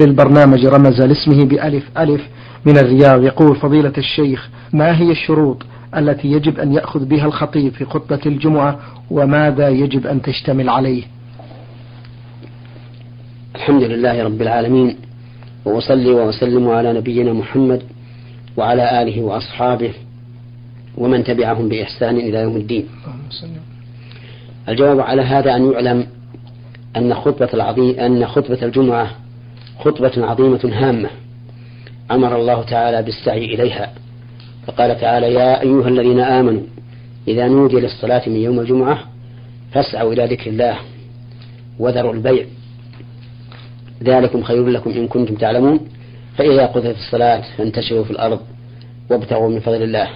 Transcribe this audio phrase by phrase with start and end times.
[0.00, 2.20] للبرنامج رمز لاسمه بألف ألف
[2.66, 5.62] من الرياض يقول فضيلة الشيخ ما هي الشروط
[5.96, 8.78] التي يجب أن يأخذ بها الخطيب في خطبة الجمعة
[9.10, 11.02] وماذا يجب أن تشتمل عليه
[13.54, 14.96] الحمد لله رب العالمين
[15.64, 17.82] وأصلي وأسلم على نبينا محمد
[18.56, 19.90] وعلى آله وأصحابه
[20.98, 22.86] ومن تبعهم بإحسان إلى يوم الدين
[24.68, 26.06] الجواب على هذا أن يعلم
[26.96, 29.08] أن خطبة, العظيم أن خطبة الجمعة
[29.84, 31.08] خطبة عظيمة هامة
[32.10, 33.92] أمر الله تعالى بالسعي إليها
[34.66, 36.62] فقال تعالى يا أيها الذين آمنوا
[37.28, 38.98] إذا نودي للصلاة من يوم الجمعة
[39.72, 40.76] فاسعوا إلى ذكر الله
[41.78, 42.44] وذروا البيع
[44.02, 45.80] ذلكم خير لكم إن كنتم تعلمون
[46.36, 48.40] فإذا قضيت الصلاة فانتشروا في الأرض
[49.10, 50.08] وابتغوا من فضل الله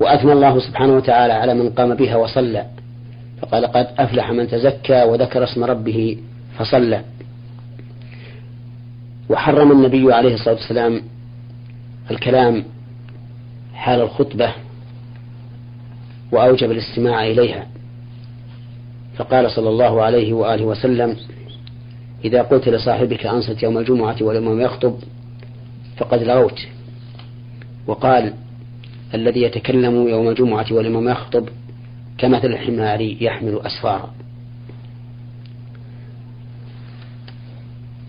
[0.00, 2.66] وأثنى الله سبحانه وتعالى على من قام بها وصلى
[3.40, 6.18] فقال قد أفلح من تزكى وذكر اسم ربه
[6.58, 7.00] فصلى
[9.28, 11.02] وحرم النبي عليه الصلاة والسلام
[12.10, 12.64] الكلام
[13.74, 14.52] حال الخطبة
[16.32, 17.66] وأوجب الاستماع إليها
[19.16, 21.16] فقال صلى الله عليه وآله وسلم
[22.24, 24.94] إذا قلت لصاحبك أنصت يوم الجمعة ولم يخطب
[25.96, 26.60] فقد لغوت
[27.86, 28.34] وقال
[29.14, 31.48] الذي يتكلم يوم الجمعة والإمام يخطب
[32.18, 34.12] كمثل الحمار يحمل أسفارا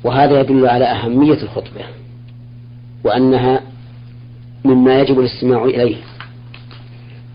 [0.03, 1.81] وهذا يدل على أهمية الخطبة
[3.03, 3.61] وأنها
[4.65, 5.95] مما يجب الاستماع إليه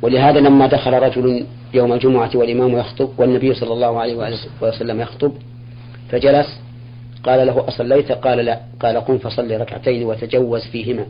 [0.03, 5.33] ولهذا لما دخل رجل يوم الجمعة والإمام يخطب والنبي صلى الله عليه وسلم يخطب
[6.11, 6.61] فجلس
[7.25, 11.07] قال له أصليت قال لا قال قم فصل ركعتين وتجوز فيهما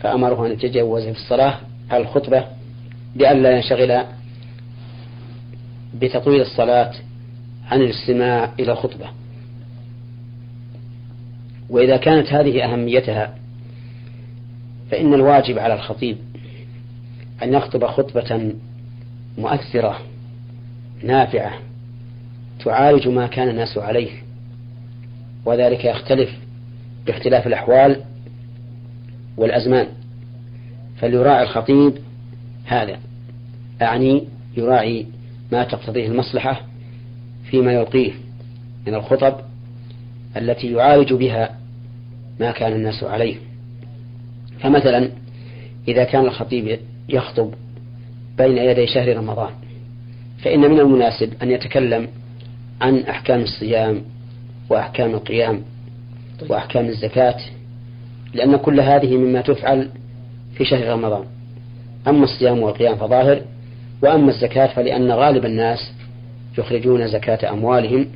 [0.00, 1.54] فأمره أن يتجوز في الصلاة
[1.90, 2.44] على الخطبة
[3.16, 4.02] لئلا ينشغل
[5.94, 6.90] بتطويل الصلاة
[7.70, 9.06] عن الاستماع إلى الخطبة
[11.70, 13.34] وإذا كانت هذه أهميتها
[14.90, 16.16] فإن الواجب على الخطيب
[17.42, 18.54] أن يخطب خطبة
[19.38, 20.00] مؤثرة
[21.04, 21.52] نافعة
[22.64, 24.10] تعالج ما كان الناس عليه
[25.44, 26.30] وذلك يختلف
[27.06, 28.04] باختلاف الأحوال
[29.36, 29.86] والأزمان
[31.00, 31.92] فليراعي الخطيب
[32.64, 32.98] هذا
[33.82, 34.24] أعني
[34.56, 35.06] يراعي
[35.52, 36.62] ما تقتضيه المصلحة
[37.50, 38.12] فيما يلقيه
[38.86, 39.36] من الخطب
[40.36, 41.59] التي يعالج بها
[42.40, 43.36] ما كان الناس عليه
[44.60, 45.10] فمثلا
[45.88, 46.78] إذا كان الخطيب
[47.08, 47.52] يخطب
[48.38, 49.50] بين يدي شهر رمضان
[50.42, 52.08] فإن من المناسب أن يتكلم
[52.80, 54.02] عن أحكام الصيام
[54.70, 55.62] وأحكام القيام
[56.40, 56.50] طيب.
[56.50, 57.36] وأحكام الزكاة
[58.34, 59.88] لأن كل هذه مما تفعل
[60.54, 61.24] في شهر رمضان
[62.08, 63.42] أما الصيام والقيام فظاهر
[64.02, 65.92] وأما الزكاة فلأن غالب الناس
[66.58, 68.06] يخرجون زكاة أموالهم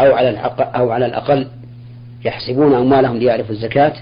[0.00, 1.46] أو على أو على الأقل
[2.24, 3.92] يحسبون أموالهم ليعرفوا الزكاة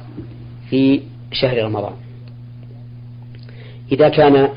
[0.71, 1.01] في
[1.33, 1.93] شهر رمضان
[3.93, 4.49] إذا كان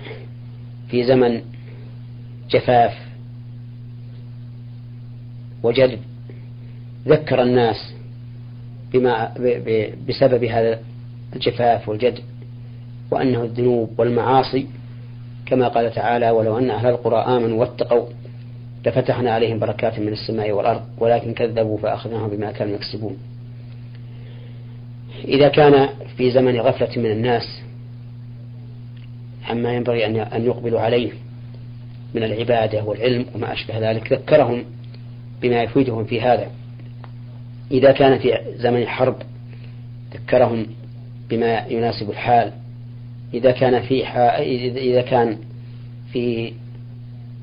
[0.90, 1.42] في زمن
[2.50, 2.94] جفاف
[5.64, 6.00] وجد
[7.08, 7.94] ذكر الناس
[8.94, 9.34] بما
[10.10, 10.80] بسبب هذا
[11.36, 12.20] الجفاف والجد
[13.12, 14.68] وأنه الذنوب والمعاصي
[15.46, 18.06] كما قال تعالى ولو أن أهل القرى آمنوا واتقوا
[18.86, 23.18] لفتحنا عليهم بركات من السماء والأرض ولكن كذبوا فأخذناهم بما كانوا يكسبون
[25.28, 27.62] إذا كان في زمن غفلة من الناس
[29.50, 30.06] عما ينبغي
[30.36, 31.12] أن يقبلوا عليه
[32.16, 34.64] من العبادة والعلم وما أشبه ذلك ذكرهم
[35.42, 36.52] بما يفيدهم في هذا
[37.72, 39.16] إذا كان في زمن حرب
[40.14, 40.66] ذكرهم
[41.30, 42.52] بما يناسب الحال
[43.34, 44.06] إذا كان في
[44.68, 45.38] إذا كان
[46.14, 46.54] في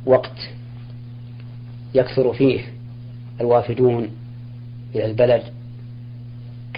[0.07, 0.49] وقت
[1.95, 2.61] يكثر فيه
[3.41, 4.09] الوافدون
[4.95, 5.43] إلى البلد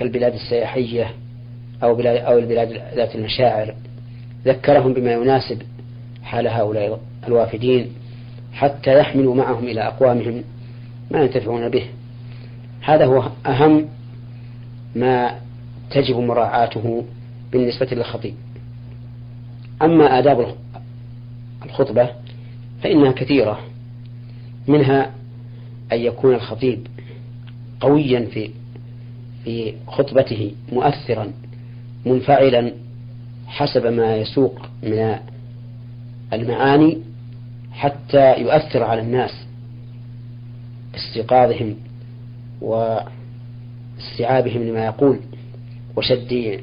[0.01, 1.15] كالبلاد السياحية
[1.83, 3.75] أو بلاد أو البلاد ذات المشاعر
[4.45, 5.63] ذكرهم بما يناسب
[6.23, 7.93] حال هؤلاء الوافدين
[8.53, 10.43] حتى يحملوا معهم إلى أقوامهم
[11.11, 11.83] ما ينتفعون به
[12.81, 13.89] هذا هو أهم
[14.97, 15.39] ما
[15.91, 17.05] تجب مراعاته
[17.53, 18.35] بالنسبة للخطيب
[19.83, 20.55] أما آداب
[21.65, 22.09] الخطبة
[22.83, 23.61] فإنها كثيرة
[24.69, 25.11] منها
[25.93, 26.87] أن يكون الخطيب
[27.81, 28.51] قويا في
[29.45, 31.33] في خطبته مؤثرا
[32.07, 32.73] منفعلا
[33.47, 35.17] حسب ما يسوق من
[36.33, 36.99] المعاني
[37.73, 39.47] حتى يؤثر على الناس
[40.97, 41.77] استيقاظهم
[42.61, 42.99] واستيعابهم
[44.69, 45.21] لما يقول
[45.97, 46.61] وشد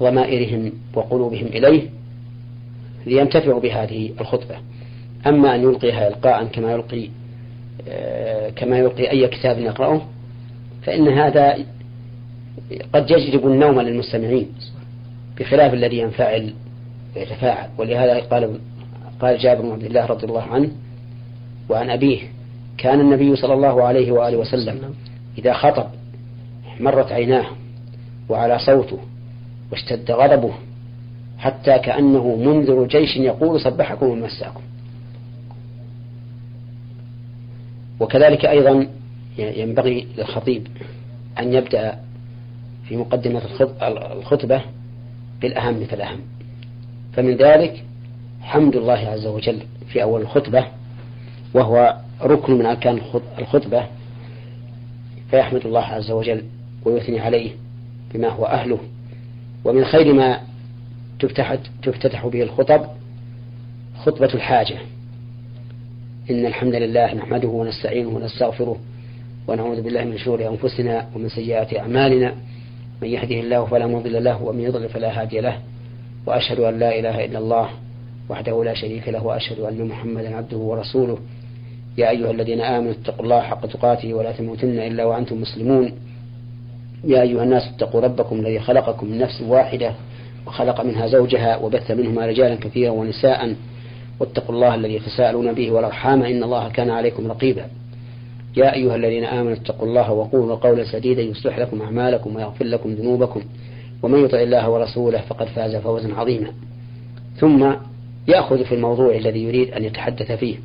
[0.00, 1.82] ضمائرهم وقلوبهم إليه
[3.06, 4.54] لينتفعوا بهذه الخطبة
[5.26, 7.08] أما أن يلقيها إلقاء كما يلقي
[7.88, 10.00] آه، كما يلقي أي كتاب يقراه
[10.82, 11.56] فإن هذا
[12.94, 14.50] قد يجلب النوم للمستمعين
[15.40, 16.54] بخلاف الذي ينفعل
[17.16, 18.58] ويتفاعل ولهذا قال
[19.20, 20.70] قال جابر بن عبد الله رضي الله عنه
[21.68, 22.20] وعن أبيه
[22.78, 24.94] كان النبي صلى الله عليه وآله وسلم
[25.38, 25.84] إذا خطب
[26.80, 27.46] مرت عيناه
[28.28, 28.98] وعلى صوته
[29.72, 30.52] واشتد غضبه
[31.38, 34.60] حتى كأنه منذر جيش يقول صبحكم ومساكم
[38.00, 38.86] وكذلك أيضا
[39.38, 40.66] ينبغي للخطيب
[41.38, 41.98] أن يبدأ
[42.88, 43.42] في مقدمة
[44.12, 44.62] الخطبة
[45.42, 46.18] بالأهم فالأهم
[47.12, 47.84] فمن ذلك
[48.42, 49.58] حمد الله عز وجل
[49.92, 50.66] في أول الخطبة
[51.54, 53.00] وهو ركن من أركان
[53.38, 53.84] الخطبة
[55.30, 56.42] فيحمد الله عز وجل
[56.84, 57.50] ويثني عليه
[58.14, 58.78] بما هو أهله
[59.64, 60.40] ومن خير ما
[61.20, 62.80] تفتح, تفتتح به الخطب
[64.06, 64.78] خطبة الحاجة
[66.30, 68.76] إن الحمد لله نحمده ونستعينه ونستغفره
[69.48, 72.34] ونعوذ بالله من شرور أنفسنا ومن سيئات أعمالنا
[73.02, 75.58] من يهده الله فلا مضل له ومن يضلل فلا هادي له
[76.26, 77.68] وأشهد أن لا إله إلا الله
[78.28, 81.18] وحده لا شريك له وأشهد أن محمدا عبده ورسوله
[81.98, 85.92] يا أيها الذين آمنوا اتقوا الله حق تقاته ولا تموتن إلا وأنتم مسلمون
[87.04, 89.94] يا أيها الناس اتقوا ربكم الذي خلقكم من نفس واحدة
[90.46, 93.56] وخلق منها زوجها وبث منهما رجالا كثيرا ونساء
[94.20, 97.66] واتقوا الله الذي تساءلون به والأرحام إن الله كان عليكم رقيبا
[98.58, 103.40] يا أيها الذين آمنوا اتقوا الله وقولوا قولا سديدا يصلح لكم أعمالكم ويغفر لكم ذنوبكم
[104.02, 106.52] ومن يطع الله ورسوله فقد فاز فوزا عظيما
[107.36, 107.74] ثم
[108.28, 110.56] يأخذ في الموضوع الذي يريد أن يتحدث فيه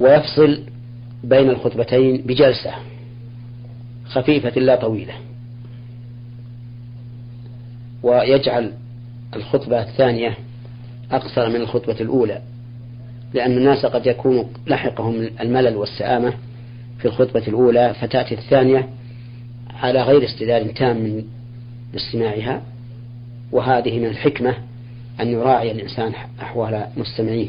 [0.00, 0.60] ويفصل
[1.24, 2.72] بين الخطبتين بجلسة
[4.06, 5.14] خفيفة لا طويلة
[8.02, 8.72] ويجعل
[9.36, 10.36] الخطبة الثانية
[11.12, 12.42] أقصر من الخطبة الأولى
[13.34, 16.32] لأن الناس قد يكون لحقهم الملل والسآمة
[16.98, 18.88] في الخطبة الأولى فتأتي الثانية
[19.82, 21.24] على غير استدلال تام من
[21.96, 22.62] استماعها
[23.52, 24.54] وهذه من الحكمة
[25.20, 26.12] أن يراعي الإنسان
[26.42, 27.48] أحوال مستمعيه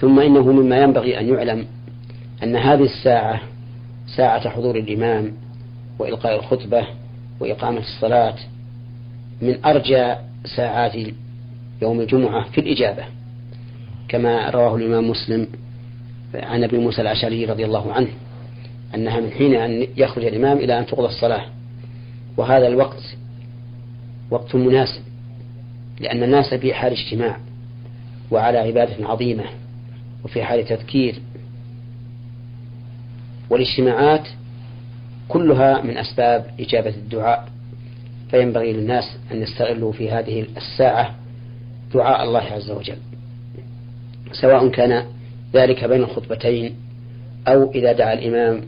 [0.00, 1.66] ثم إنه مما ينبغي أن يعلم
[2.42, 3.40] أن هذه الساعة
[4.16, 5.32] ساعة حضور الإمام
[5.98, 6.86] وإلقاء الخطبة
[7.40, 8.34] وإقامة الصلاة
[9.42, 10.14] من أرجى
[10.56, 10.96] ساعات
[11.82, 13.04] يوم الجمعة في الإجابة
[14.08, 15.46] كما رواه الإمام مسلم
[16.34, 18.08] عن أبي موسى الأشعري رضي الله عنه
[18.94, 21.46] أنها من حين أن يخرج الإمام إلى أن تقضى الصلاة
[22.36, 23.02] وهذا الوقت
[24.30, 25.02] وقت مناسب
[26.00, 27.36] لأن الناس في حال اجتماع
[28.30, 29.44] وعلى عبادة عظيمة
[30.24, 31.14] وفي حال تذكير
[33.50, 34.28] والاجتماعات
[35.28, 37.48] كلها من أسباب إجابة الدعاء
[38.30, 41.14] فينبغي للناس أن يستغلوا في هذه الساعة
[41.94, 42.96] دعاء الله عز وجل
[44.32, 45.06] سواء كان
[45.54, 46.76] ذلك بين الخطبتين
[47.48, 48.60] أو إذا دعا الإمام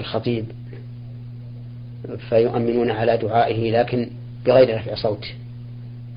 [0.00, 0.44] الخطيب
[2.28, 4.10] فيؤمنون على دعائه لكن
[4.46, 5.26] بغير رفع صوت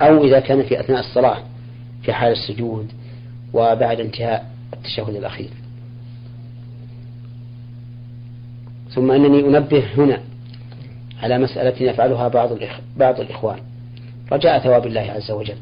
[0.01, 1.37] أو إذا كان في أثناء الصلاة
[2.03, 2.87] في حال السجود
[3.53, 5.49] وبعد انتهاء التشهد الأخير
[8.89, 10.21] ثم أنني أنبه هنا
[11.23, 12.49] على مسألة يفعلها بعض
[12.97, 13.59] بعض الإخوان
[14.31, 15.55] رجاء ثواب الله عز وجل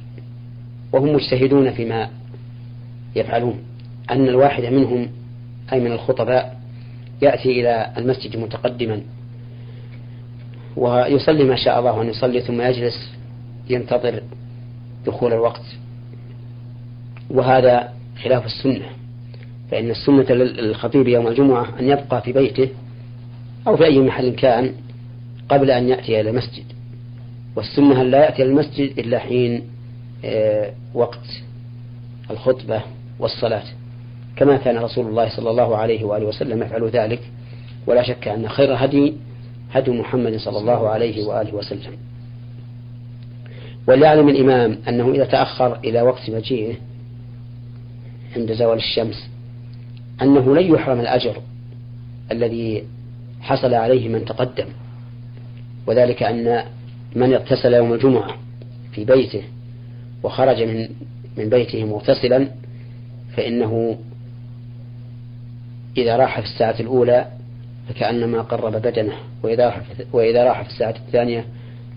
[0.93, 2.09] وهم مجتهدون فيما
[3.15, 3.59] يفعلون
[4.11, 5.07] أن الواحد منهم
[5.73, 6.59] أي من الخطباء
[7.21, 9.01] يأتي إلى المسجد متقدما
[10.77, 13.09] ويصلي ما شاء الله أن يصلي ثم يجلس
[13.69, 14.23] ينتظر
[15.05, 15.65] دخول الوقت
[17.29, 17.93] وهذا
[18.23, 18.85] خلاف السنة
[19.71, 22.67] فإن السنة للخطيب يوم الجمعة أن يبقى في بيته
[23.67, 24.73] أو في أي محل كان
[25.49, 26.63] قبل أن يأتي إلى المسجد
[27.55, 29.61] والسنة أن لا يأتي إلى المسجد إلا حين
[30.25, 31.25] آه، وقت
[32.31, 32.81] الخطبة
[33.19, 33.63] والصلاة
[34.35, 37.19] كما كان رسول الله صلى الله عليه وآله وسلم يفعل ذلك
[37.87, 39.13] ولا شك أن خير هدي
[39.73, 41.97] هدي محمد صلى الله عليه وآله وسلم
[43.87, 46.73] وليعلم الإمام أنه إذا تأخر إلى وقت مجيئه
[48.35, 49.29] عند زوال الشمس
[50.21, 51.41] أنه لن يحرم الأجر
[52.31, 52.83] الذي
[53.41, 54.67] حصل عليه من تقدم
[55.87, 56.63] وذلك أن
[57.15, 58.35] من اغتسل يوم الجمعة
[58.91, 59.41] في بيته
[60.25, 60.89] وخرج من
[61.37, 62.47] من بيته مغتسلا
[63.37, 63.97] فإنه
[65.97, 67.25] إذا راح في الساعة الأولى
[67.89, 69.13] فكأنما قرب بدنه
[69.43, 69.81] وإذا راح
[70.13, 71.45] وإذا راح في الساعة الثانية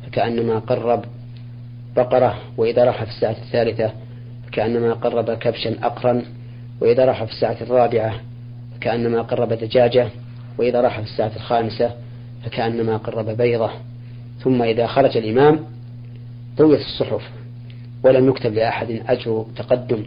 [0.07, 1.05] فكأنما قرب
[1.97, 3.93] بقرة وإذا راح في الساعة الثالثة
[4.47, 6.23] فكأنما قرب كبشا أقرا
[6.81, 8.15] وإذا راح في الساعة الرابعة
[8.77, 10.09] فكأنما قرب دجاجة
[10.59, 11.91] وإذا راح في الساعة الخامسة
[12.45, 13.71] فكأنما قرب بيضة
[14.41, 15.61] ثم إذا خرج الإمام
[16.57, 17.23] طويت الصحف
[18.05, 20.03] ولم يكتب لأحد أجر تقدم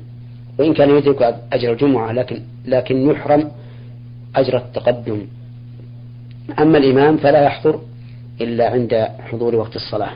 [0.60, 3.52] وإن كان يدرك أجر الجمعة لكن لكن يحرم
[4.36, 5.28] أجر التقدم
[6.60, 7.82] أما الإمام فلا يحضر
[8.42, 10.12] إلا عند حضور وقت الصلاة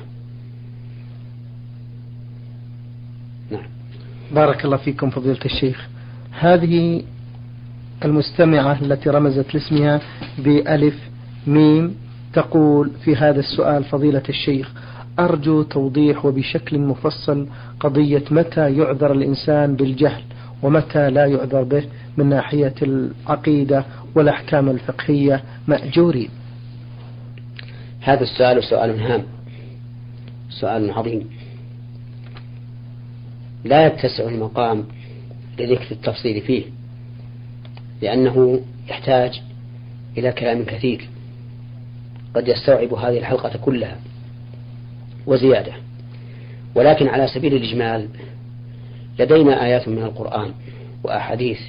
[3.51, 3.65] نعم
[4.35, 5.87] بارك الله فيكم فضيلة الشيخ
[6.39, 7.03] هذه
[8.05, 10.01] المستمعة التي رمزت لاسمها
[10.37, 10.95] بألف
[11.47, 11.95] ميم
[12.33, 14.71] تقول في هذا السؤال فضيلة الشيخ
[15.19, 17.47] أرجو توضيح وبشكل مفصل
[17.79, 20.23] قضية متى يعذر الإنسان بالجهل
[20.63, 21.83] ومتى لا يعذر به
[22.17, 26.29] من ناحية العقيدة والأحكام الفقهية مأجورين
[28.01, 29.23] هذا السؤال سؤال هام
[30.49, 31.29] سؤال عظيم
[33.63, 34.83] لا يتسع المقام
[35.59, 36.63] لذكر التفصيل فيه
[38.01, 39.41] لأنه يحتاج
[40.17, 41.09] إلى كلام كثير
[42.35, 43.97] قد يستوعب هذه الحلقة كلها
[45.27, 45.71] وزيادة
[46.75, 48.07] ولكن على سبيل الإجمال
[49.19, 50.51] لدينا آيات من القرآن
[51.03, 51.59] وأحاديث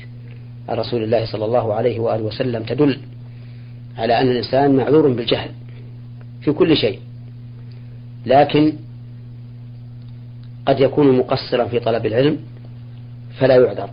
[0.68, 2.98] عن رسول الله صلى الله عليه وآله وسلم تدل
[3.98, 5.50] على أن الإنسان معذور بالجهل
[6.40, 7.00] في كل شيء
[8.26, 8.72] لكن
[10.66, 12.38] قد يكون مقصرا في طلب العلم
[13.38, 13.90] فلا يعذر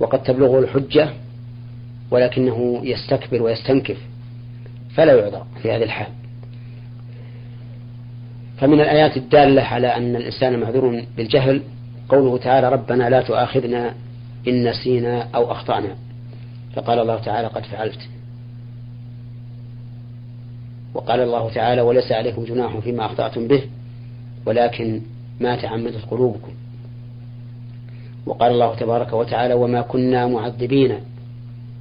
[0.00, 1.08] وقد تبلغه الحجة
[2.10, 3.96] ولكنه يستكبر ويستنكف
[4.94, 6.06] فلا يعذر في هذه الحال
[8.64, 11.62] فمن الآيات الدالة على أن الإنسان معذور بالجهل
[12.08, 13.94] قوله تعالى ربنا لا تؤاخذنا
[14.48, 15.96] إن نسينا أو أخطأنا
[16.74, 17.98] فقال الله تعالى قد فعلت
[20.94, 23.62] وقال الله تعالى وليس عليكم جناح فيما أخطأتم به
[24.46, 25.00] ولكن
[25.40, 26.52] ما تعمدت قلوبكم
[28.26, 30.94] وقال الله تبارك وتعالى وما كنا معذبين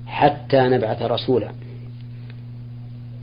[0.08, 1.50] حتى نبعث رسولا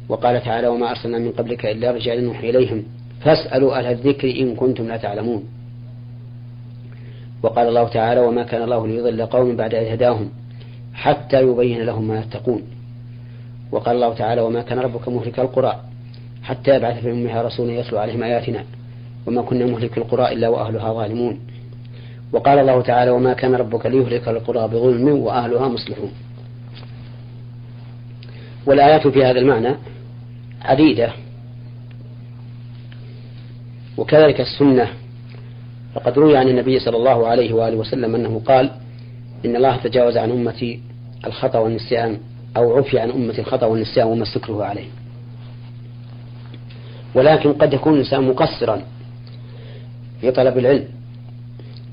[0.09, 2.83] وقال تعالى وما أرسلنا من قبلك إلا رجال نوحي إليهم
[3.21, 5.45] فاسألوا أهل الذكر إن كنتم لا تعلمون
[7.43, 10.29] وقال الله تعالى وما كان الله ليضل قوم بعد إذ هداهم
[10.95, 12.62] حتى يبين لهم ما يتقون
[13.73, 15.81] وقال الله تعالى وما كان ربك مهلك القرى
[16.43, 18.65] حتى يبعث في أمها رسولا يتلو عليهم آياتنا
[19.27, 21.41] وما كنا مهلك القرى إلا وأهلها ظالمون
[22.33, 26.11] وقال الله تعالى وما كان ربك ليهلك القرى بظلم وأهلها مصلحون
[28.67, 29.75] والآيات في هذا المعنى
[30.62, 31.12] عديدة
[34.00, 34.87] وكذلك السنة
[35.95, 38.71] فقد روي عن النبي صلى الله عليه وآله وسلم أنه قال
[39.47, 40.80] إن الله تجاوز عن أمتي
[41.26, 42.19] الخطأ والنسيان
[42.57, 44.87] أو عفي عن أمتي الخطأ والنسيان وما استكره عليه
[47.14, 48.83] ولكن قد يكون الإنسان مقصرا
[50.21, 50.85] في طلب العلم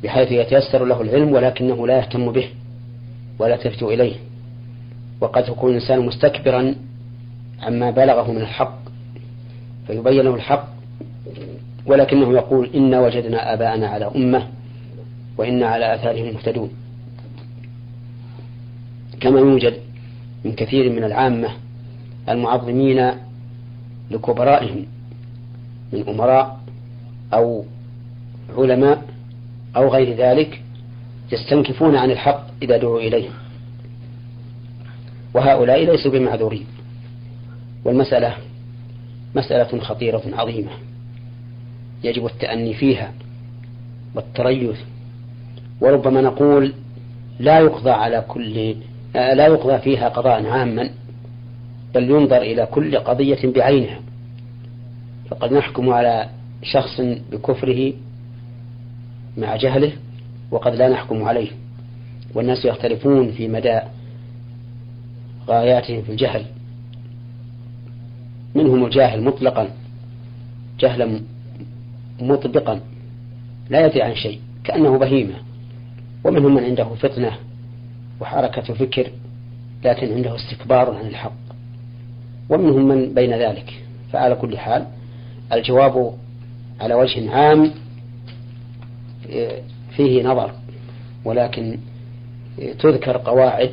[0.03, 2.47] بحيث يتيسر له العلم ولكنه لا يهتم به
[3.39, 4.15] ولا تفت إليه
[5.21, 6.75] وقد يكون الإنسان مستكبرا
[7.61, 8.77] عما بلغه من الحق
[9.87, 10.76] فيبين له الحق
[11.88, 14.48] ولكنه يقول إنا وجدنا آباءنا على أمة
[15.38, 16.70] وإنا على آثارهم مهتدون
[19.20, 19.74] كما يوجد
[20.46, 21.50] من كثير من العامة
[22.29, 23.12] المعظمين
[24.12, 24.86] لكبرائهم
[25.94, 26.60] من أمراء
[27.34, 27.63] أو
[28.58, 29.03] علماء
[29.75, 30.62] أو غير ذلك
[31.32, 33.29] يستنكفون عن الحق إذا دعوا إليه
[35.34, 36.65] وهؤلاء ليسوا بمعذورين
[37.86, 38.34] والمسألة
[39.36, 40.72] مسألة خطيرة عظيمة
[42.04, 43.13] يجب التأني فيها
[44.16, 44.77] والتريث
[45.82, 46.74] وربما نقول
[47.39, 48.75] لا يقضى على كل
[49.13, 50.89] لا يقضى فيها قضاء عاما
[51.96, 54.00] بل ينظر إلى كل قضية بعينها
[55.30, 56.30] فقد نحكم على
[56.63, 57.01] شخص
[57.32, 57.94] بكفره
[59.38, 59.92] مع جهله
[60.51, 61.50] وقد لا نحكم عليه
[62.34, 63.80] والناس يختلفون في مدى
[65.48, 66.46] غاياتهم في الجهل
[68.56, 69.68] منهم الجاهل مطلقا
[70.80, 71.20] جهلا
[72.21, 72.79] مطبقا
[73.69, 75.33] لا يدري عن شيء كأنه بهيمة
[76.24, 77.31] ومنهم من عنده فطنة
[78.21, 79.12] وحركة فكر
[79.86, 81.33] لكن عنده استكبار عن الحق
[82.50, 83.83] ومنهم من بين ذلك
[84.13, 84.88] فعلى كل حال
[85.53, 86.13] الجواب
[86.79, 87.71] على وجه عام
[89.31, 89.62] آه،
[89.95, 90.51] فيه نظر
[91.25, 91.77] ولكن
[92.62, 93.69] آه، تذكر قواعد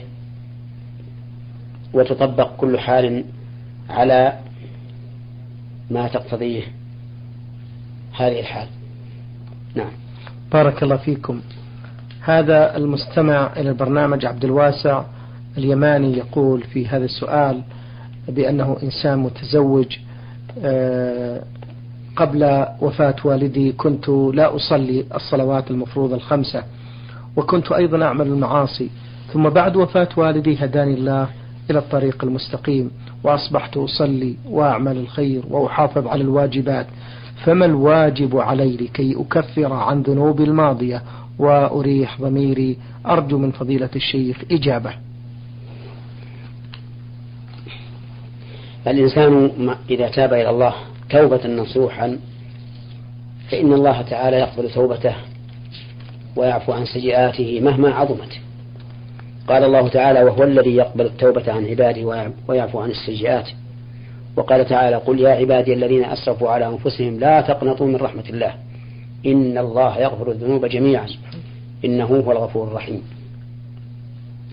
[1.94, 3.24] وتطبق كل حال
[3.90, 4.38] على
[5.90, 6.62] ما تقتضيه
[8.16, 8.66] هذه الحال
[9.74, 9.92] نعم
[10.52, 11.40] بارك الله فيكم
[12.20, 15.02] هذا المستمع إلى البرنامج عبد الواسع
[15.58, 17.62] اليماني يقول في هذا السؤال
[18.28, 19.96] بأنه إنسان متزوج
[20.64, 21.42] آه،
[22.16, 26.64] قبل وفاة والدي كنت لا أصلي الصلوات المفروضة الخمسة
[27.36, 28.90] وكنت أيضا أعمل المعاصي
[29.32, 31.28] ثم بعد وفاة والدي هداني الله
[31.70, 32.90] إلى الطريق المستقيم
[33.24, 36.86] وأصبحت أصلي وأعمل الخير وأحافظ على الواجبات
[37.42, 41.02] فما الواجب علي لكي أكفر عن ذنوبي الماضية
[41.38, 42.76] وأريح ضميري
[43.06, 44.90] أرجو من فضيلة الشيخ إجابة
[48.86, 49.50] الإنسان
[49.90, 50.74] إذا تاب إلى الله
[51.10, 52.18] توبة نصوحا
[53.50, 55.14] فإن الله تعالى يقبل توبته
[56.36, 58.40] ويعفو عن سيئاته مهما عظمت
[59.48, 63.48] قال الله تعالى وهو الذي يقبل التوبة عن عباده ويعفو عن السيئات
[64.36, 68.54] وقال تعالى قل يا عبادي الذين أسرفوا على أنفسهم لا تقنطوا من رحمة الله
[69.26, 71.06] إن الله يغفر الذنوب جميعا
[71.84, 73.02] إنه هو الغفور الرحيم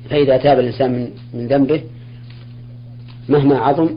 [0.10, 1.82] فإذا تاب الإنسان من ذنبه
[3.30, 3.90] مهما عظم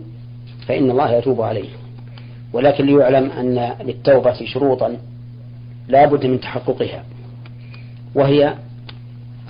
[0.69, 1.69] فإن الله يتوب عليه
[2.53, 4.97] ولكن ليعلم أن للتوبة شروطا
[5.89, 7.05] لا بد من تحققها
[8.15, 8.55] وهي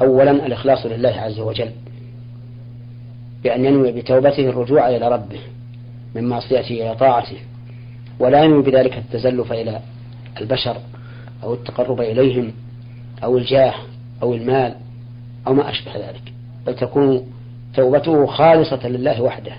[0.02, 1.70] أولا الإخلاص لله عز وجل
[3.44, 5.38] بأن ينوي بتوبته الرجوع إلى ربه
[6.14, 7.37] من معصيته إلى طاعته
[8.18, 9.80] ولا ينوي بذلك التزلف إلى
[10.40, 10.76] البشر
[11.42, 12.52] أو التقرب إليهم
[13.25, 13.75] أو الجاه
[14.23, 14.75] أو المال
[15.47, 16.33] أو ما أشبه ذلك
[16.66, 17.33] بل تكون
[17.75, 19.52] توبته خالصة لله وحده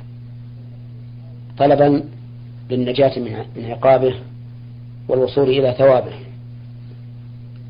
[1.58, 2.04] طلبا
[2.70, 3.20] للنجاة
[3.56, 4.16] من عقابه
[5.10, 6.14] والوصول إلى ثوابه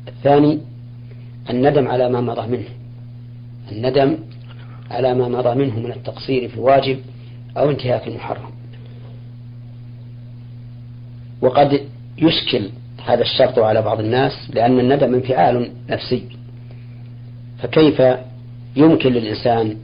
[0.08, 0.58] الثاني
[1.50, 2.68] الندم على ما مضى منه
[3.72, 4.16] الندم
[4.90, 6.98] على ما مضى منه من التقصير في الواجب
[7.56, 8.50] أو انتهاك المحرم
[11.42, 11.80] وقد
[12.18, 12.70] يشكل
[13.06, 16.24] هذا الشرط على بعض الناس لأن الندم انفعال نفسي
[17.62, 18.02] فكيف
[18.76, 19.76] يمكن للإنسان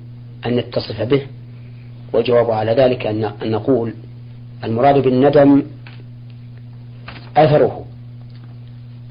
[0.46, 1.22] أن يتصف به
[2.12, 3.92] والجواب على ذلك أن نقول
[4.64, 5.62] المراد بالندم
[7.36, 7.84] أثره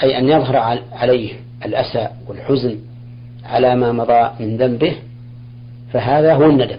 [0.03, 0.55] أي أن يظهر
[0.91, 1.31] عليه
[1.65, 2.77] الأسى والحزن
[3.43, 4.95] على ما مضى من ذنبه
[5.93, 6.77] فهذا هو الندم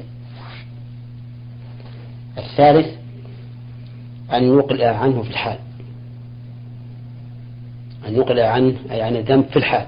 [2.39, 3.02] الثالث
[4.35, 5.59] أن يقلع عنه في الحال
[8.09, 9.87] أن يقلع عنه أي عن الذنب في الحال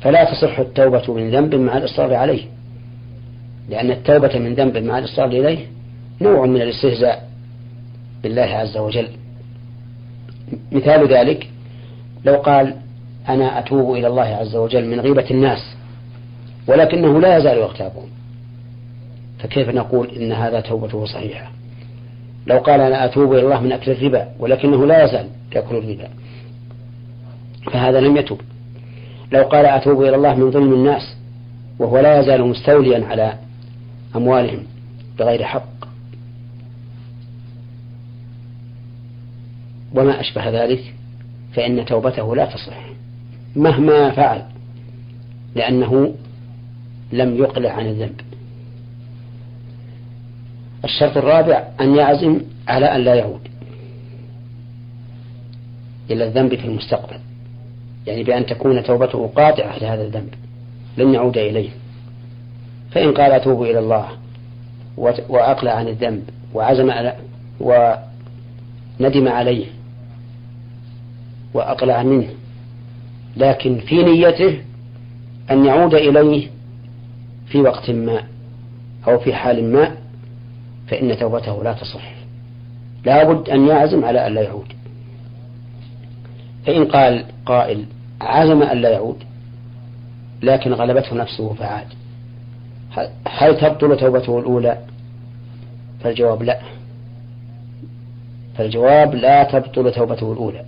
[0.00, 2.42] فلا تصح التوبة من ذنب مع الإصرار عليه
[3.70, 5.58] لأن التوبة من ذنب مع الإصرار إليه
[6.20, 7.28] نوع من الاستهزاء
[8.22, 9.08] بالله عز وجل
[10.72, 11.48] مثال ذلك
[12.24, 12.76] لو قال
[13.28, 15.74] أنا أتوب إلى الله عز وجل من غيبة الناس
[16.68, 18.08] ولكنه لا يزال يغتابون
[19.38, 21.52] فكيف نقول إن هذا توبته صحيحة
[22.46, 26.08] لو قال أنا أتوب إلى الله من أكل الربا ولكنه لا يزال يأكل الربا
[27.72, 28.40] فهذا لم يتوب
[29.32, 31.16] لو قال أتوب إلى الله من ظلم الناس
[31.78, 33.34] وهو لا يزال مستوليا على
[34.16, 34.64] أموالهم
[35.18, 35.66] بغير حق
[39.94, 40.94] وما أشبه ذلك
[41.54, 42.80] فإن توبته لا تصح
[43.56, 44.42] مهما فعل
[45.54, 46.14] لأنه
[47.12, 48.20] لم يقلع عن الذنب
[50.84, 53.40] الشرط الرابع أن يعزم على أن لا يعود
[56.10, 57.18] إلى الذنب في المستقبل
[58.06, 60.34] يعني بأن تكون توبته قاطعة لهذا الذنب
[60.98, 61.68] لن يعود إليه
[62.90, 64.08] فإن قال أتوب إلى الله
[65.28, 66.22] وأقلع عن الذنب
[66.54, 67.16] وعزم على
[67.60, 69.66] وندم عليه
[71.54, 72.28] وأقلع منه
[73.36, 74.60] لكن في نيته
[75.50, 76.48] أن يعود إليه
[77.46, 78.22] في وقت ما
[79.08, 80.01] أو في حال ما
[80.92, 82.10] فإن توبته لا تصح
[83.04, 84.72] لا بد أن يعزم على أن لا يعود
[86.66, 87.84] فإن قال قائل
[88.20, 89.16] عزم أن لا يعود
[90.42, 91.86] لكن غلبته نفسه فعاد
[93.28, 94.78] هل تبطل توبته الأولى
[96.00, 96.58] فالجواب لا
[98.58, 100.64] فالجواب لا تبطل توبته الأولى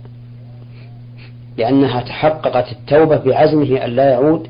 [1.57, 4.47] لأنها تحققت التوبة بعزمه أن لا يعود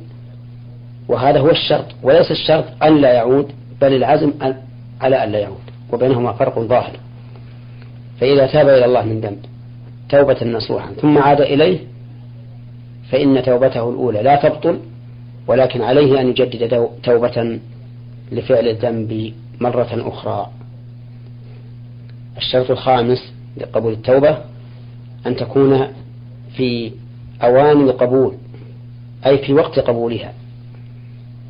[1.08, 3.48] وهذا هو الشرط وليس الشرط أن لا يعود
[3.82, 4.32] بل العزم
[5.02, 5.60] على أن لا يعود
[5.94, 7.00] وبينهما فرق ظاهر
[8.20, 9.46] فإذا تاب إلى الله من ذنب
[10.10, 11.80] توبة نصوحا ثم عاد إليه
[13.12, 14.80] فإن توبته الأولى لا تبطل
[15.48, 17.60] ولكن عليه أن يجدد توبة
[18.32, 20.50] لفعل الذنب مرة أخرى
[22.38, 24.38] الشرط الخامس لقبول التوبة
[25.28, 25.88] أن تكون
[26.56, 26.92] في
[27.44, 28.34] أوان القبول
[29.26, 30.34] أي في وقت قبولها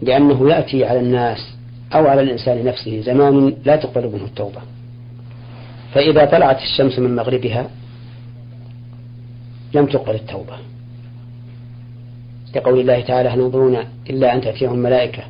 [0.02, 1.55] لأنه يأتي على الناس
[1.96, 4.60] أو على الإنسان نفسه زمان لا تقبل منه التوبة
[5.94, 7.70] فإذا طلعت الشمس من مغربها
[9.76, 10.54] لم تقبل التوبة
[12.56, 13.78] لقول الله تعالى هل ينظرون
[14.10, 15.24] إلا أن تأتيهم الملائكة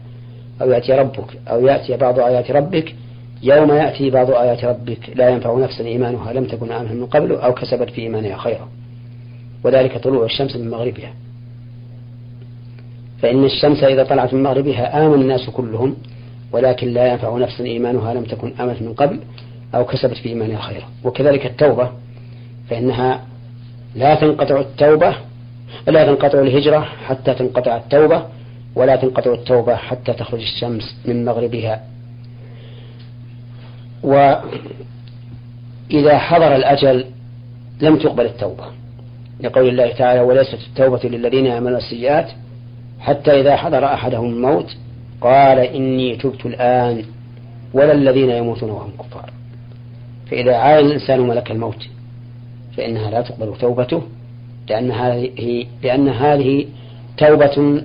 [0.61, 2.95] أو يأتي ربك أو يأتي بعض آيات ربك
[3.43, 7.53] يوم يأتي بعض آيات ربك لا ينفع نفسا إيمانها لم تكن آمنة من قبل أو
[7.53, 8.69] كسبت في إيمانها خيرا
[9.63, 11.13] وذلك طلوع الشمس من مغربها
[13.21, 15.95] فإن الشمس إذا طلعت من مغربها آمن الناس كلهم
[16.51, 19.19] ولكن لا ينفع نفسا إيمانها لم تكن آمنت من قبل
[19.75, 21.89] أو كسبت في إيمانها خيرا وكذلك التوبة
[22.69, 23.25] فإنها
[23.95, 25.15] لا تنقطع التوبة
[25.87, 28.25] لا تنقطع الهجرة حتى تنقطع التوبة
[28.75, 31.83] ولا تنقطع التوبة حتى تخرج الشمس من مغربها
[34.03, 34.67] وإذا
[36.17, 37.05] حضر الأجل
[37.81, 38.63] لم تقبل التوبة
[39.39, 42.29] لقول الله تعالى وليست التوبة للذين يعملون السيئات
[42.99, 44.75] حتى إذا حضر أحدهم الموت
[45.25, 47.05] قال إني تبت الآن
[47.73, 49.29] ولا الذين يموتون وهم كفار
[50.31, 51.87] فإذا عاين الإنسان ملك الموت
[52.77, 54.01] فإنها لا تقبل توبته
[54.69, 56.65] لأن هذه لأن هذه
[57.17, 57.81] توبة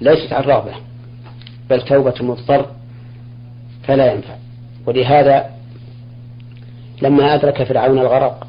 [0.00, 0.72] ليست عن رغبة
[1.70, 2.66] بل توبة مضطر
[3.82, 4.34] فلا ينفع
[4.86, 5.50] ولهذا
[7.02, 8.46] لما أدرك فرعون الغرق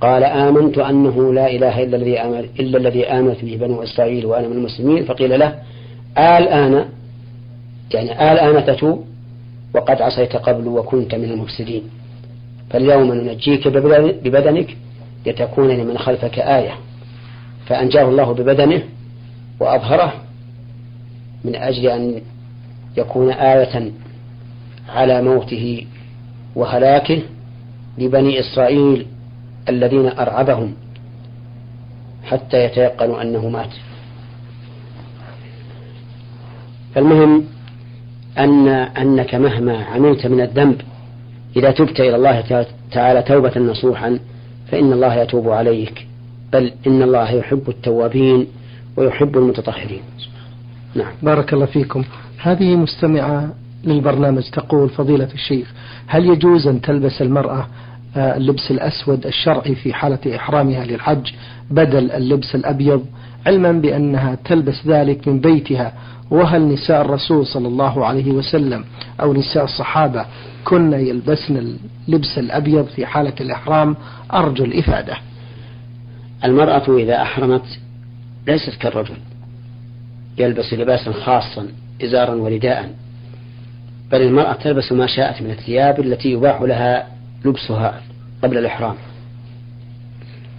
[0.00, 4.48] قال آمنت أنه لا إله إلا الذي آمن إلا الذي آمنت به بنو إسرائيل وأنا
[4.48, 5.54] من المسلمين فقيل له
[6.16, 6.84] آل آن
[7.94, 9.04] يعني آل آن تتوب
[9.74, 11.82] وقد عصيت قبل وكنت من المفسدين
[12.70, 14.76] فاليوم ننجيك ببدنك
[15.26, 16.74] لتكون لمن خلفك آية
[17.66, 18.82] فأنجاه الله ببدنه
[19.60, 20.12] وأظهره
[21.44, 22.20] من أجل أن
[22.96, 23.90] يكون آية
[24.88, 25.86] على موته
[26.56, 27.18] وهلاكه
[27.98, 29.06] لبني إسرائيل
[29.68, 30.74] الذين أرعبهم
[32.24, 33.70] حتى يتيقنوا أنه مات
[36.94, 37.44] فالمهم
[38.38, 40.80] أن أنك مهما عملت من الذنب
[41.56, 44.18] إذا تبت إلى الله تعالى توبة نصوحا
[44.70, 46.06] فإن الله يتوب عليك
[46.52, 48.46] بل إن الله يحب التوابين
[48.96, 50.00] ويحب المتطهرين
[50.94, 52.04] نعم بارك الله فيكم
[52.38, 53.48] هذه مستمعة
[53.84, 55.72] للبرنامج تقول فضيلة الشيخ
[56.06, 57.66] هل يجوز أن تلبس المرأة
[58.16, 61.26] آه، اللبس الأسود الشرعي في حالة إحرامها للحج
[61.70, 63.04] بدل اللبس الأبيض
[63.46, 65.92] علما بأنها تلبس ذلك من بيتها
[66.30, 68.84] وهل نساء الرسول صلى الله عليه وسلم
[69.20, 70.26] أو نساء الصحابة
[70.64, 71.76] كن يلبسن
[72.08, 73.96] اللبس الأبيض في حالة الإحرام
[74.34, 75.16] أرجو الإفادة
[76.44, 77.64] المرأة إذا أحرمت
[78.46, 79.16] ليست كالرجل
[80.38, 81.66] يلبس لباسا خاصا
[82.04, 82.90] إزارا ورداء
[84.12, 87.06] بل المرأة تلبس ما شاءت من الثياب التي يباح لها
[87.44, 88.02] لبسها
[88.42, 88.94] قبل الإحرام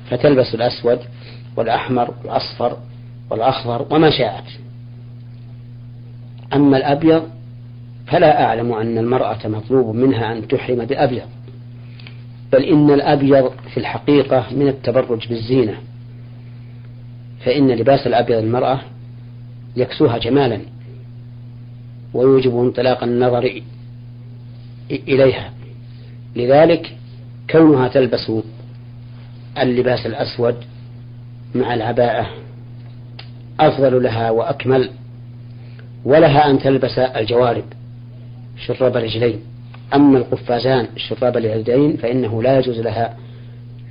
[0.10, 1.00] فتلبس الأسود
[1.58, 2.78] والأحمر والأصفر
[3.30, 4.44] والأخضر وما شاءت
[6.54, 7.30] أما الأبيض
[8.08, 11.26] فلا أعلم أن المرأة مطلوب منها أن تحرم بأبيض
[12.52, 15.78] بل إن الأبيض في الحقيقة من التبرج بالزينة
[17.46, 18.80] فإن لباس الأبيض المرأة
[19.76, 20.60] يكسوها جمالا
[22.14, 23.62] ويوجب انطلاق النظر
[24.92, 25.54] إليها
[26.36, 26.96] لذلك
[27.50, 28.32] كونها تلبس
[29.60, 30.56] اللباس الأسود
[31.56, 32.28] مع العباءة
[33.60, 34.90] أفضل لها وأكمل
[36.06, 37.64] ولها أن تلبس الجوارب
[38.66, 39.40] شراب الرجلين
[39.94, 43.18] أما القفازان شراب اليدين فإنه لا يجوز لها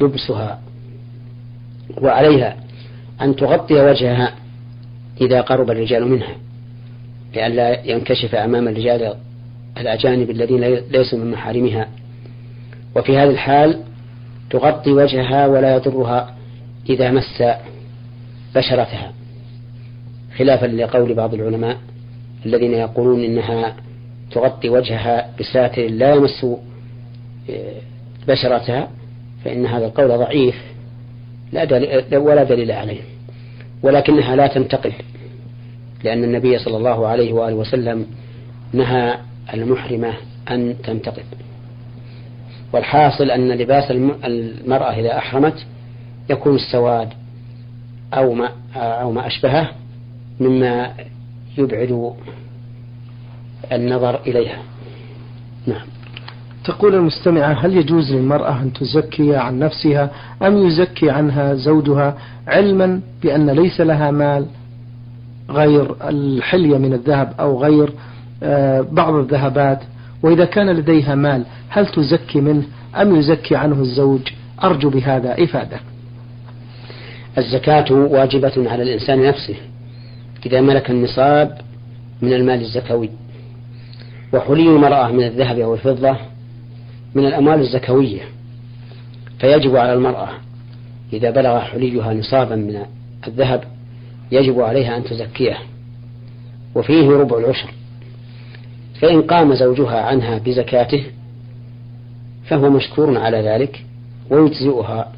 [0.01, 0.61] لبسها
[2.03, 2.57] وعليها
[3.21, 4.33] أن تغطي وجهها
[5.21, 6.35] إذا قرب الرجال منها
[7.35, 9.15] لئلا ينكشف أمام الرجال
[9.79, 11.89] الأجانب الذين ليسوا من محارمها
[12.97, 13.81] وفي هذه الحال
[14.51, 16.35] تغطي وجهها ولا يضرها
[16.91, 17.43] إذا مس
[18.55, 19.13] بشرتها
[20.37, 21.77] خلافا لقول بعض العلماء
[22.47, 23.77] الذين يقولون إنها
[24.31, 26.47] تغطي وجهها بساتر لا يمس
[27.51, 27.81] آه،
[28.29, 28.91] بشرتها
[29.45, 30.63] فإن هذا القول ضعيف
[31.53, 33.01] لا دليل ولا دليل عليه
[33.83, 34.93] ولكنها لا تنتقل
[36.05, 38.07] لأن النبي صلى الله عليه وآله وسلم
[38.73, 39.19] نهى
[39.55, 40.15] المحرمة
[40.51, 41.23] أن تنتقل
[42.73, 43.91] والحاصل أن لباس
[44.25, 45.67] المرأة إذا أحرمت
[46.31, 47.09] يكون السواد
[48.15, 49.69] أو ما, أو ما أشبهه
[50.41, 50.93] مما
[51.59, 52.13] يبعد
[53.73, 54.59] النظر إليها
[55.67, 55.87] نعم
[56.65, 60.11] تقول المستمعة هل يجوز للمرأة أن تزكي عن نفسها
[60.43, 64.47] أم يزكي عنها زوجها علما بأن ليس لها مال
[65.51, 67.93] غير الحلية من الذهب أو غير
[68.43, 69.79] آه، بعض الذهبات
[70.23, 72.63] وإذا كان لديها مال هل تزكي منه
[72.97, 74.21] أم يزكي عنه الزوج
[74.65, 75.77] أرجو بهذا إفادة
[77.39, 79.55] الزكاة واجبة على الإنسان نفسه
[80.47, 81.59] إذا ملك النصاب
[82.23, 83.11] من المال الزكوي
[84.35, 86.17] وحلي المرأة من الذهب أو الفضة
[87.15, 88.21] من الأموال الزكوية
[89.39, 90.29] فيجب على المرأة
[91.13, 92.83] إذا بلغ حليها نصابا من
[93.27, 93.65] الذهب
[94.33, 95.57] يجب عليها أن تزكيه
[96.75, 97.69] وفيه ربع العشر
[99.01, 101.05] فإن قام زوجها عنها بزكاته
[102.45, 103.85] فهو مشكور على ذلك
[104.31, 105.13] ويجزئها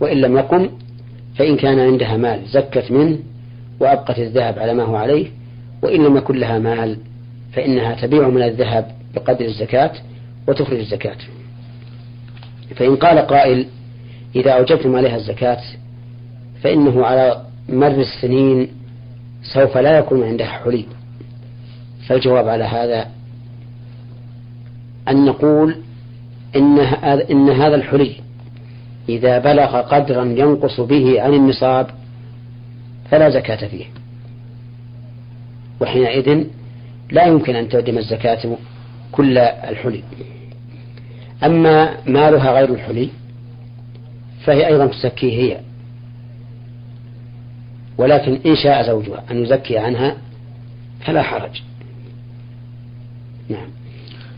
[0.00, 0.68] وإن لم يقم
[1.34, 3.18] فإن كان عندها مال زكت منه
[3.82, 5.26] وأبقت الذهب على ما هو عليه
[5.82, 6.98] وإن لم يكن لها مال
[7.52, 9.92] فإنها تبيع من الذهب بقدر الزكاة
[10.48, 11.16] وتخرج الزكاة
[12.76, 13.66] فإن قال قائل
[14.36, 15.58] إذا أوجبتم عليها الزكاة
[16.62, 18.68] فإنه على مر السنين
[19.42, 20.84] سوف لا يكون عندها حلي
[22.06, 23.06] فالجواب على هذا
[25.08, 25.76] أن نقول
[26.56, 28.12] إن هذا, إن هذا الحلي
[29.08, 31.90] إذا بلغ قدرا ينقص به عن النصاب
[33.12, 33.84] فلا زكاة فيه
[35.80, 36.44] وحينئذ
[37.10, 38.56] لا يمكن أن تردم الزكاة
[39.12, 40.04] كل الحلي
[41.44, 43.08] أما مالها غير الحلي
[44.44, 45.60] فهي أيضا تزكيه هي
[47.98, 50.16] ولكن إن شاء زوجها أن يزكي عنها
[51.00, 51.62] فلا حرج
[53.48, 53.68] نعم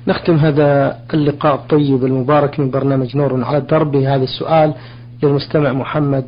[0.06, 4.74] نختم هذا اللقاء الطيب المبارك من برنامج نور على الدرب بهذا السؤال
[5.22, 6.24] للمستمع محمد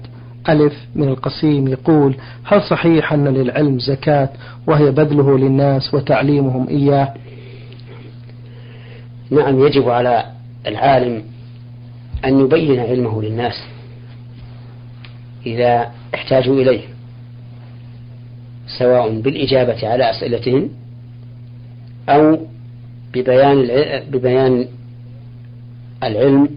[0.49, 4.29] ألف من القصيم يقول هل صحيح أن للعلم زكاة
[4.67, 7.15] وهي بذله للناس وتعليمهم إياه
[9.31, 10.25] نعم يجب على
[10.67, 11.23] العالم
[12.25, 13.63] أن يبين علمه للناس
[15.47, 16.81] إذا احتاجوا إليه
[18.79, 20.69] سواء بالإجابة على أسئلتهم
[22.09, 22.39] أو
[23.13, 23.69] ببيان
[24.11, 24.67] ببيان
[26.03, 26.49] العلم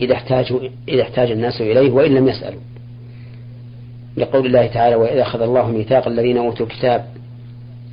[0.00, 2.60] إذا احتاجوا إذا احتاج الناس إليه وإن لم يسألوا
[4.18, 7.04] لقول الله تعالى وإذا أخذ الله ميثاق الذين أوتوا الكتاب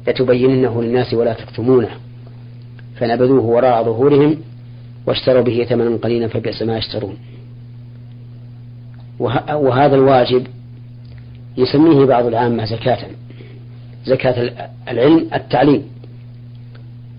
[0.07, 1.89] لتبيننه للناس ولا تكتمونه
[2.95, 4.37] فنبذوه وراء ظهورهم
[5.07, 7.17] واشتروا به ثمنا قليلا فبئس ما يشترون
[9.49, 10.47] وهذا الواجب
[11.57, 12.99] يسميه بعض العامة زكاة
[14.05, 14.53] زكاة
[14.89, 15.83] العلم التعليم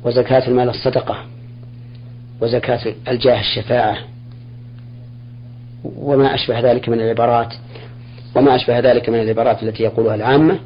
[0.04, 1.16] وزكاة المال الصدقة
[2.40, 3.96] وزكاة الجاه الشفاعة
[5.84, 7.54] وما أشبه ذلك من العبارات
[8.36, 10.58] وما أشبه ذلك من العبارات التي يقولها العامة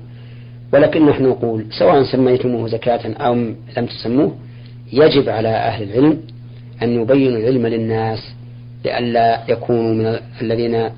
[0.73, 3.35] ولكن نحن نقول سواء سميتموه زكاة أو
[3.77, 4.33] لم تسموه
[4.93, 6.19] يجب على أهل العلم
[6.83, 8.19] أن يبينوا العلم للناس
[8.85, 10.89] لئلا يكونوا من الذين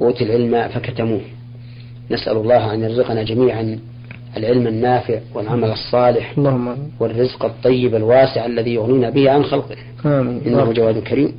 [0.00, 1.20] أوتوا العلم فكتموه
[2.10, 3.78] نسأل الله أن يرزقنا جميعا
[4.36, 10.42] العلم النافع والعمل الصالح اللهم والرزق الطيب الواسع الذي يغنينا به عن خلقه آمين.
[10.46, 11.32] إنه جواد كريم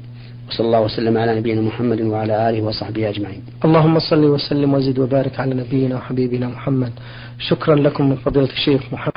[0.51, 5.39] وصلى الله وسلم على نبينا محمد وعلى آله وصحبه أجمعين اللهم صل وسلم وزد وبارك
[5.39, 6.93] على نبينا وحبيبنا محمد
[7.39, 9.01] شكرا لكم من فضيلة الشيخ محمد